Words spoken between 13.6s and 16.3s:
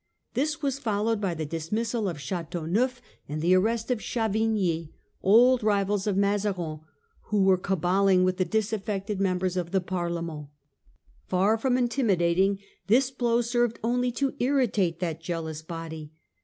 only to irritate that jealous body.